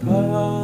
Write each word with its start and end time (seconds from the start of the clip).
Power. 0.00 0.63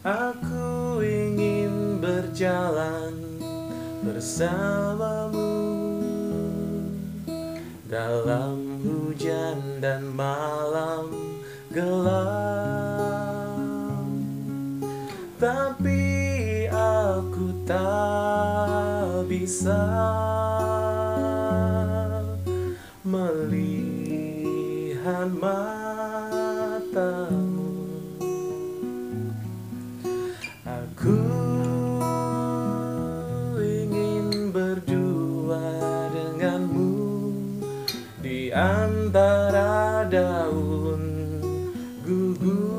Aku 0.00 1.04
ingin 1.04 2.00
berjalan 2.00 3.12
bersamamu 4.00 5.60
dalam 7.84 8.80
hujan 8.80 9.60
dan 9.84 10.08
malam 10.16 11.12
gelap, 11.68 12.16
tapi 15.36 16.64
aku 16.72 17.60
tak 17.68 19.28
bisa 19.28 19.84
melihat 23.04 24.48
berdua 35.50 36.06
denganmu 36.14 36.94
di 38.22 38.54
antara 38.54 40.06
daun 40.06 41.02
gugur. 42.06 42.70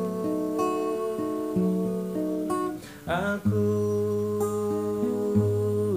Aku 3.03 3.75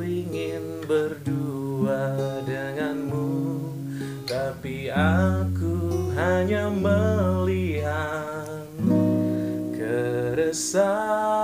ingin 0.03 0.83
berdua 0.91 2.43
denganmu, 2.43 3.71
tapi 4.27 4.91
aku 4.91 6.11
hanya 6.19 6.75
melihat 6.75 8.67
keresahanmu. 9.79 11.44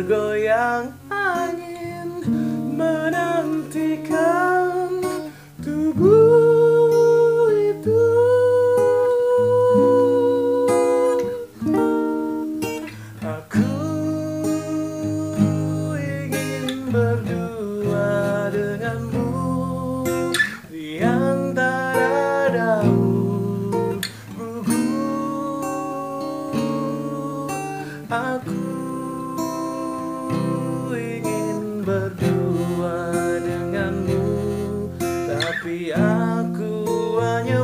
tergoyang 0.00 0.96
angin 1.12 2.24
menantikan 2.72 4.59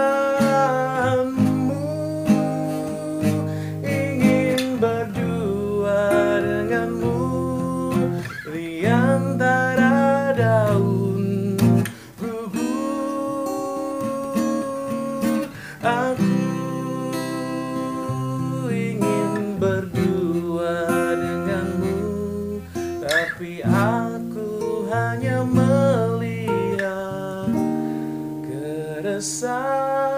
hanya 25.02 25.42
melihat 25.42 26.78
keresahanmu 28.46 30.11